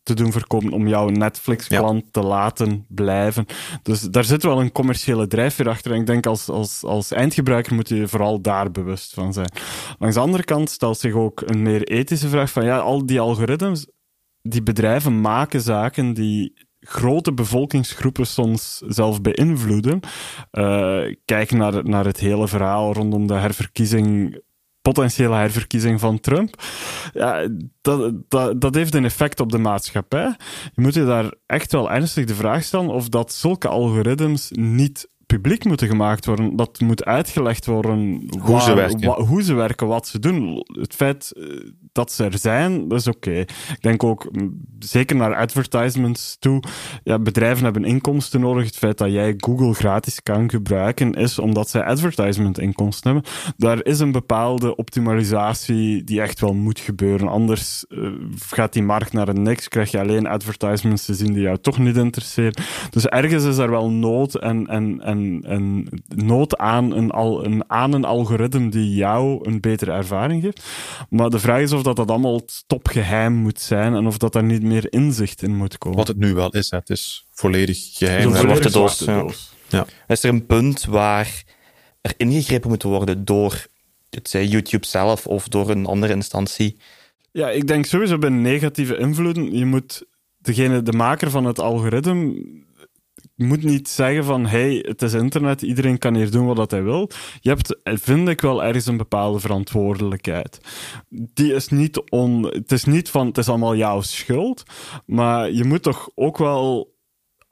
[0.03, 3.45] te doen voorkomen om jouw Netflix-klant te laten blijven.
[3.83, 5.91] Dus daar zit wel een commerciële drijfveer achter.
[5.91, 9.51] En ik denk als, als, als eindgebruiker moet je vooral daar bewust van zijn.
[9.99, 13.19] Langs de andere kant stelt zich ook een meer ethische vraag van ja, al die
[13.19, 13.87] algoritmes,
[14.41, 19.99] die bedrijven maken zaken die grote bevolkingsgroepen soms zelf beïnvloeden.
[20.51, 24.41] Uh, kijk naar, naar het hele verhaal rondom de herverkiezing
[24.81, 26.63] potentiële herverkiezing van Trump.
[27.13, 27.47] Ja,
[27.81, 30.35] dat, dat, dat heeft een effect op de maatschappij.
[30.73, 35.09] Je moet je daar echt wel ernstig de vraag stellen of dat zulke algoritmes niet
[35.35, 36.55] publiek moeten gemaakt worden.
[36.55, 39.25] Dat moet uitgelegd worden hoe, ze werken.
[39.25, 40.65] hoe ze werken, wat ze doen.
[40.65, 41.43] Het feit eh,
[41.91, 43.39] dat ze er zijn, dat is oké.
[43.39, 44.31] Ik denk ook,
[44.79, 46.63] zeker naar advertisements toe,
[47.03, 48.65] ja, bedrijven hebben inkomsten nodig.
[48.65, 53.31] Het feit dat jij Google gratis kan gebruiken, is omdat zij advertisement inkomsten hebben.
[53.57, 57.27] Daar is een bepaalde optimalisatie die echt wel moet gebeuren.
[57.27, 61.41] Anders uh, gaat die markt naar een niks, krijg je alleen advertisements te zien die
[61.41, 62.63] jou toch niet interesseren.
[62.89, 67.63] Dus ergens is er wel nood en, en, en, en nood aan een, al, een,
[67.67, 70.63] aan een algoritme die jou een betere ervaring geeft.
[71.09, 74.43] Maar de vraag is of dat dat allemaal topgeheim moet zijn en of dat daar
[74.43, 75.97] niet meer inzicht in moet komen.
[75.97, 78.27] Wat het nu wel is, het is volledig geheim.
[78.27, 79.05] Een zwarte doos.
[79.69, 79.85] Ja.
[80.07, 81.43] Is er een punt waar
[82.01, 83.65] er ingegrepen moet worden door
[84.09, 86.77] het zij YouTube zelf of door een andere instantie?
[87.31, 90.03] Ja, ik denk sowieso bij negatieve invloeden, je moet
[90.37, 92.45] degene, de maker van het algoritme,
[93.35, 97.09] moet niet zeggen van hey, het is internet, iedereen kan hier doen wat hij wil.
[97.39, 100.59] Je hebt, vind ik wel ergens een bepaalde verantwoordelijkheid.
[101.09, 104.63] Die is niet on, het is niet van het is allemaal jouw schuld,
[105.05, 106.93] maar je moet toch ook wel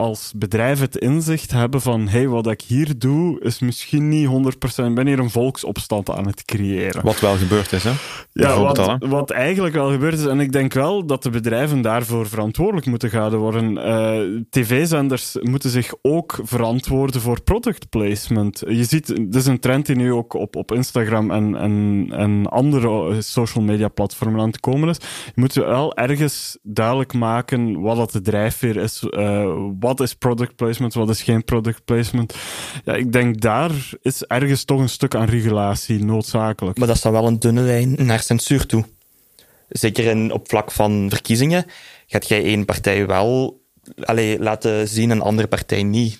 [0.02, 4.86] als bedrijf het inzicht hebben van hey, wat ik hier doe is misschien niet 100%.
[4.86, 7.04] Ik ben hier een volksopstand aan het creëren.
[7.04, 7.92] Wat wel gebeurd is, hè?
[8.32, 10.26] Ja, wat, wat, eigenlijk wel gebeurd is.
[10.26, 13.72] En ik denk wel dat de bedrijven daarvoor verantwoordelijk moeten gaan worden.
[13.72, 18.64] Uh, TV-zenders moeten zich ook verantwoorden voor product placement.
[18.68, 22.46] Je ziet, dit is een trend die nu ook op, op Instagram en, en, en
[22.46, 24.98] andere social media platformen aan het komen is.
[25.26, 30.56] Je moet wel ergens duidelijk maken wat dat de drijfveer is, uh, wat is product
[30.56, 32.36] placement, wat is geen product placement.
[32.86, 33.72] Ja, ik denk daar
[34.02, 36.78] is ergens toch een stuk aan regulatie noodzakelijk.
[36.78, 38.86] Maar dat is dan wel een dunne lijn naar censuur toe.
[39.70, 41.66] Zeker in, op vlak van verkiezingen
[42.08, 43.62] gaat jij één partij wel
[44.40, 46.20] laten zien en andere partij niet.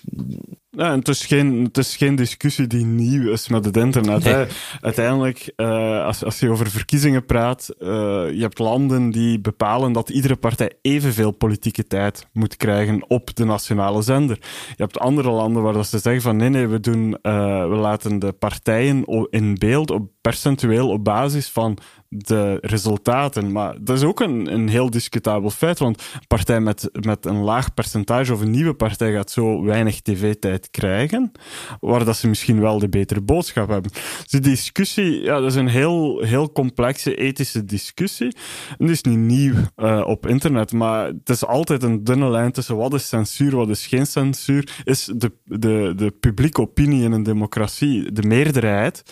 [0.76, 4.48] Ja, het, is geen, het is geen discussie die nieuw is met het internet.
[4.80, 7.88] Uiteindelijk, uh, als, als je over verkiezingen praat, uh,
[8.32, 13.44] je hebt landen die bepalen dat iedere partij evenveel politieke tijd moet krijgen op de
[13.44, 14.38] nationale zender.
[14.68, 17.74] Je hebt andere landen waar dat ze zeggen van nee, nee, we, doen, uh, we
[17.74, 21.78] laten de partijen in beeld op percentueel op basis van
[22.08, 23.52] de resultaten.
[23.52, 27.40] Maar dat is ook een, een heel discutabel feit, want een partij met, met een
[27.40, 31.32] laag percentage of een nieuwe partij gaat zo weinig tv-tijd krijgen,
[31.80, 33.90] waar dat ze misschien wel de betere boodschap hebben.
[33.90, 38.36] Dus die discussie, ja, dat is een heel, heel complexe ethische discussie.
[38.78, 42.52] En die is niet nieuw uh, op internet, maar het is altijd een dunne lijn
[42.52, 44.82] tussen wat is censuur, wat is geen censuur.
[44.84, 49.02] Is de, de, de publieke opinie in een democratie, de meerderheid,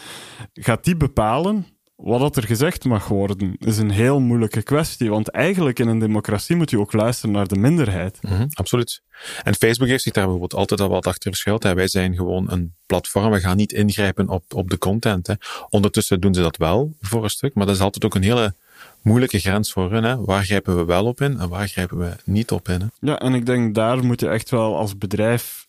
[0.53, 1.67] gaat die bepalen
[2.03, 5.11] wat er gezegd mag worden, is een heel moeilijke kwestie.
[5.11, 8.19] Want eigenlijk in een democratie moet je ook luisteren naar de minderheid.
[8.21, 9.03] Mm absoluut.
[9.43, 11.63] En Facebook heeft zich daar bijvoorbeeld altijd al wat achter verschuild.
[11.63, 15.27] Wij zijn gewoon een platform, we gaan niet ingrijpen op, op de content.
[15.27, 15.35] Hè.
[15.71, 18.55] Ondertussen doen ze dat wel voor een stuk, maar dat is altijd ook een hele
[19.03, 20.05] moeilijke grens voor hun.
[20.05, 20.25] Hè.
[20.25, 22.81] Waar grijpen we wel op in en waar grijpen we niet op in?
[22.81, 22.87] Hè?
[23.01, 25.68] Ja, en ik denk daar moet je echt wel als bedrijf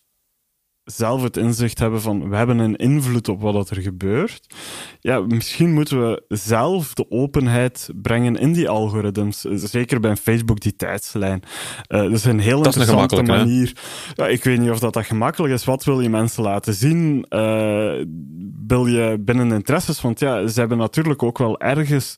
[0.92, 4.56] zelf het inzicht hebben van we hebben een invloed op wat er gebeurt.
[5.00, 9.42] Ja, misschien moeten we zelf de openheid brengen in die algoritmes.
[9.42, 11.42] Zeker bij Facebook, die tijdslijn.
[11.88, 13.74] Uh, dat is een heel interessante manier.
[14.16, 15.66] Ja, ik weet niet of dat, dat gemakkelijk is.
[15.66, 17.26] Wat wil je mensen laten zien?
[17.30, 18.06] Uh,
[18.68, 20.02] wil je binnen interesses?
[20.02, 22.16] Want ja, ze hebben natuurlijk ook wel ergens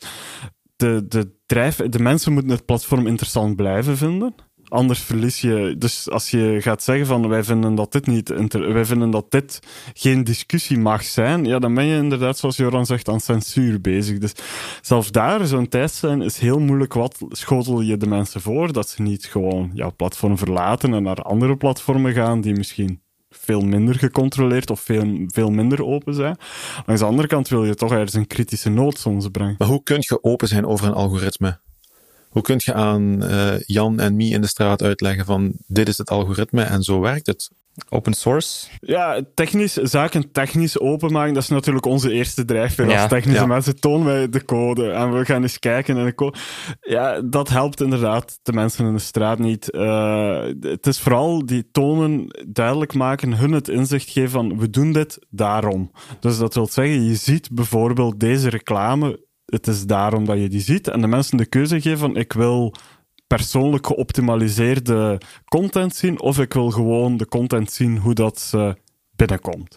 [0.76, 1.76] de, de drijf.
[1.76, 4.36] De mensen moeten het platform interessant blijven vinden.
[4.72, 5.76] Anders verlies je.
[5.78, 9.60] Dus als je gaat zeggen van wij vinden dat dit niet, wij vinden dat dit
[9.94, 14.18] geen discussie mag zijn, ja, dan ben je inderdaad, zoals Joran zegt, aan censuur bezig.
[14.18, 14.34] Dus
[14.82, 16.94] zelfs daar, zo'n zijn is heel moeilijk.
[16.94, 18.74] Wat schotel je de mensen voor?
[18.74, 23.62] Dat ze niet gewoon jouw platform verlaten en naar andere platformen gaan die misschien veel
[23.62, 26.38] minder gecontroleerd of veel, veel minder open zijn.
[26.86, 29.56] Langs de andere kant wil je toch ergens een kritische noot soms brengen.
[29.58, 31.60] Maar hoe kun je open zijn over een algoritme?
[32.32, 35.98] Hoe kun je aan uh, Jan en Mie in de straat uitleggen van dit is
[35.98, 37.50] het algoritme en zo werkt het?
[37.90, 38.68] Open source?
[38.80, 42.90] Ja, technisch, zaken technisch openmaken, dat is natuurlijk onze eerste drijfveer.
[42.90, 46.38] Ja, Als technische mensen tonen wij de code en we gaan eens kijken de code.
[46.82, 49.74] Ja, dat helpt inderdaad de mensen in de straat niet.
[49.74, 54.92] Uh, het is vooral die tonen, duidelijk maken, hun het inzicht geven van we doen
[54.92, 55.92] dit daarom.
[56.20, 60.62] Dus dat wil zeggen, je ziet bijvoorbeeld deze reclame het is daarom dat je die
[60.62, 60.88] ziet.
[60.88, 62.74] En de mensen de keuze geven van ik wil
[63.28, 68.54] persoonlijk geoptimaliseerde content zien of ik wil gewoon de content zien hoe dat
[69.16, 69.76] binnenkomt.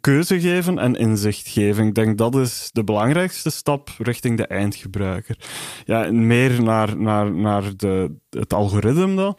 [0.00, 1.86] Keuze geven en inzicht geven.
[1.86, 5.38] Ik denk dat is de belangrijkste stap richting de eindgebruiker.
[5.84, 9.36] Ja, meer naar, naar, naar de, het algoritme dan.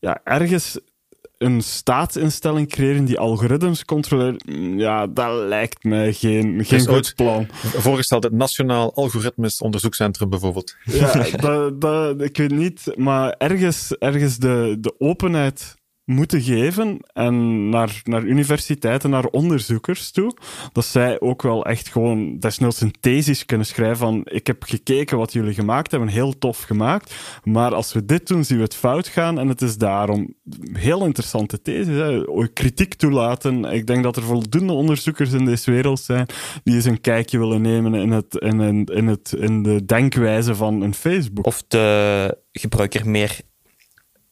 [0.00, 0.78] Ja, ergens
[1.40, 4.42] een staatsinstelling creëren die algoritmes controleert,
[4.76, 7.46] ja, dat lijkt mij geen, geen goed plan.
[7.62, 10.76] Voorgesteld het Nationaal Algoritmes Onderzoekscentrum bijvoorbeeld.
[10.84, 15.78] Ja, dat, dat, ik weet niet, maar ergens, ergens de, de openheid
[16.10, 20.36] moeten geven en naar, naar universiteiten, naar onderzoekers toe,
[20.72, 25.18] dat zij ook wel echt gewoon desnoods een thesis kunnen schrijven van ik heb gekeken
[25.18, 28.74] wat jullie gemaakt hebben, heel tof gemaakt, maar als we dit doen, zien we het
[28.74, 30.34] fout gaan en het is daarom
[30.72, 32.24] heel interessante thesis.
[32.52, 33.64] Kritiek toelaten.
[33.64, 36.26] Ik denk dat er voldoende onderzoekers in deze wereld zijn
[36.64, 40.82] die eens een kijkje willen nemen in, het, in, in, het, in de denkwijze van
[40.82, 41.46] een Facebook.
[41.46, 43.40] Of de gebruiker meer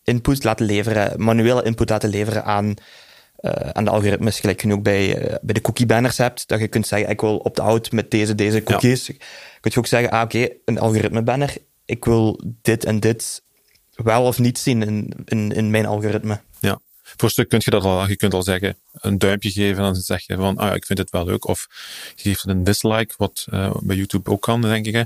[0.08, 2.74] input laten leveren, manuele input laten leveren aan,
[3.40, 6.60] uh, aan de algoritmes, gelijk je ook bij, uh, bij de cookie banners hebt, dat
[6.60, 9.06] je kunt zeggen, ik wil opt-out met deze, deze cookies.
[9.06, 9.14] Ja.
[9.60, 13.42] Kun je ook zeggen, ah, oké, okay, een algoritme banner, ik wil dit en dit
[13.94, 16.40] wel of niet zien in, in, in mijn algoritme.
[16.60, 16.80] Ja.
[17.02, 19.82] voor een stuk kun je dat al, je kunt al zeggen, een duimpje geven en
[19.82, 21.46] dan zeg je van, ah ja, ik vind het wel leuk.
[21.46, 21.66] Of
[22.14, 24.94] je geeft het een dislike, wat uh, bij YouTube ook kan, denk ik.
[24.94, 25.02] Hè.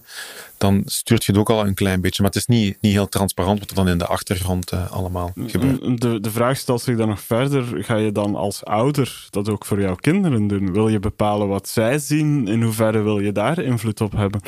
[0.62, 2.22] Dan stuurt je het ook al een klein beetje.
[2.22, 5.32] Maar het is niet, niet heel transparant wat er dan in de achtergrond uh, allemaal
[5.46, 6.00] gebeurt.
[6.00, 7.84] De, de vraag stelt zich dan nog verder.
[7.84, 10.72] Ga je dan als ouder dat ook voor jouw kinderen doen?
[10.72, 12.48] Wil je bepalen wat zij zien?
[12.48, 14.40] In hoeverre wil je daar invloed op hebben?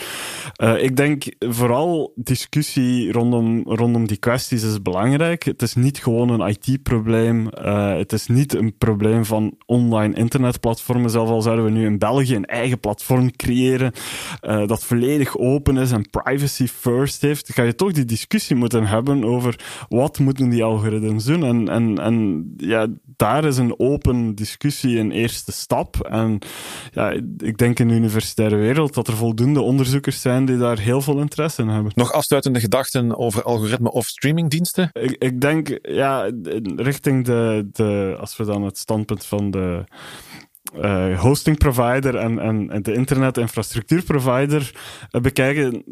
[0.63, 5.43] Uh, ik denk vooral discussie rondom, rondom die kwesties is belangrijk.
[5.43, 7.49] Het is niet gewoon een IT-probleem.
[7.59, 11.11] Uh, het is niet een probleem van online internetplatformen.
[11.11, 13.93] Zelfs al zouden we nu in België een eigen platform creëren
[14.41, 19.25] dat volledig open is en privacy first heeft, ga je toch die discussie moeten hebben
[19.25, 21.45] over wat moeten die algoritmes doen.
[21.45, 22.87] En, en, en ja,
[23.17, 26.01] daar is een open discussie een eerste stap.
[26.01, 26.39] En
[26.93, 31.01] ja, ik denk in de universitaire wereld dat er voldoende onderzoekers zijn die daar heel
[31.01, 31.93] veel interesse in hebben.
[31.95, 34.91] Nog afsluitende gedachten over algoritme of streamingdiensten?
[34.93, 36.31] Ik, ik denk, ja,
[36.77, 39.85] richting de, de, als we dan het standpunt van de
[40.77, 44.73] uh, hosting provider en, en, en de internetinfrastructuurprovider
[45.11, 45.85] uh, bekijken,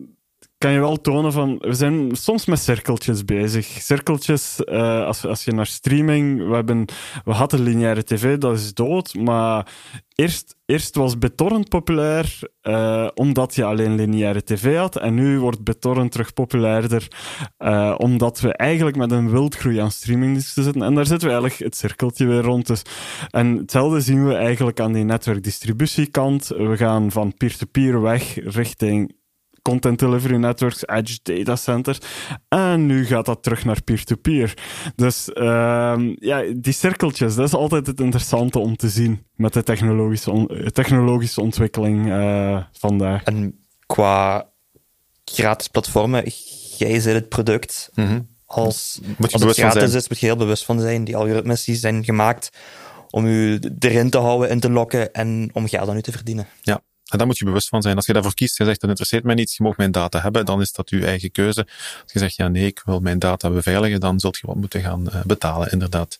[0.62, 3.66] kan je wel tonen van, we zijn soms met cirkeltjes bezig.
[3.66, 6.84] Cirkeltjes, uh, als, als je naar streaming, we, hebben,
[7.24, 9.66] we hadden lineaire tv, dat is dood, maar
[10.14, 15.64] eerst, eerst was BitTorrent populair, uh, omdat je alleen lineaire tv had, en nu wordt
[15.64, 17.08] BitTorrent terug populairder,
[17.58, 21.64] uh, omdat we eigenlijk met een wildgroei aan streamingdiensten zitten, en daar zitten we eigenlijk
[21.64, 22.66] het cirkeltje weer rond.
[22.66, 22.82] Dus.
[23.30, 26.46] En hetzelfde zien we eigenlijk aan die netwerkdistributiekant.
[26.46, 29.20] We gaan van peer-to-peer -peer weg richting
[29.62, 31.98] content delivery networks, edge data centers.
[32.48, 34.54] En nu gaat dat terug naar peer-to-peer.
[34.96, 39.62] Dus uh, ja, die cirkeltjes, dat is altijd het interessante om te zien met de
[39.62, 43.22] technologische, on technologische ontwikkeling uh, vandaag.
[43.22, 44.48] En qua
[45.24, 46.24] gratis platformen,
[46.76, 47.90] jij zit het product.
[47.94, 48.30] Mm -hmm.
[48.46, 51.04] Als, moet je als het gratis is, moet je heel bewust van zijn.
[51.04, 52.50] Die algoritmes die zijn gemaakt
[53.10, 56.46] om u erin te houden, in te lokken en om geld aan u te verdienen.
[56.60, 56.80] Ja,
[57.12, 57.96] en daar moet je bewust van zijn.
[57.96, 60.44] Als je daarvoor kiest, je zegt dat interesseert mij niet, je mag mijn data hebben,
[60.44, 61.66] dan is dat je eigen keuze.
[62.02, 64.80] Als je zegt ja nee, ik wil mijn data beveiligen, dan zult je wat moeten
[64.80, 66.18] gaan uh, betalen, inderdaad.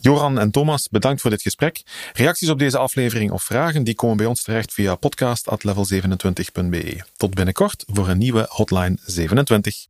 [0.00, 1.82] Joran en Thomas, bedankt voor dit gesprek.
[2.12, 7.00] Reacties op deze aflevering of vragen, die komen bij ons terecht via podcast.level27.be.
[7.16, 9.86] Tot binnenkort voor een nieuwe Hotline 27.